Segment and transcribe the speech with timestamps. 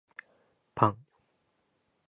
[0.73, 0.97] パン